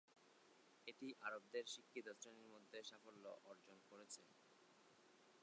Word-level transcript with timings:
এটি 0.87 1.07
আরবদের 1.21 1.65
শিক্ষিত 1.73 2.07
শ্রেণীর 2.13 2.47
মধ্যে 2.53 2.77
সাফল্য 2.89 3.25
অর্জন 3.49 3.77
করেছে। 3.89 4.21